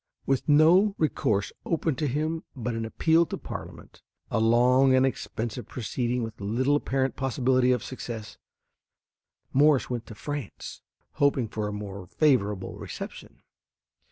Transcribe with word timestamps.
With 0.25 0.49
no 0.49 0.95
recourse 0.97 1.51
open 1.63 1.93
to 1.97 2.07
him 2.07 2.43
but 2.55 2.73
an 2.73 2.85
appeal 2.85 3.27
to 3.27 3.37
Parliament, 3.37 4.01
a 4.31 4.39
long 4.39 4.95
and 4.95 5.05
expensive 5.05 5.67
proceeding 5.67 6.23
with 6.23 6.41
little 6.41 6.75
apparent 6.75 7.15
possibility 7.15 7.71
of 7.71 7.83
success, 7.83 8.39
Morse 9.53 9.91
went 9.91 10.07
to 10.07 10.15
France, 10.15 10.81
hoping 11.11 11.47
for 11.47 11.67
a 11.67 11.71
more 11.71 12.07
favorable 12.07 12.73
reception. 12.79 13.43